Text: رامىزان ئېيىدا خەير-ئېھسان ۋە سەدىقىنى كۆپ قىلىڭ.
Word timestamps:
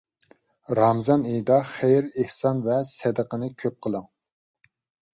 رامىزان 0.79 1.25
ئېيىدا 1.33 1.59
خەير-ئېھسان 1.73 2.65
ۋە 2.71 2.81
سەدىقىنى 2.95 3.55
كۆپ 3.63 3.81
قىلىڭ. 3.89 4.13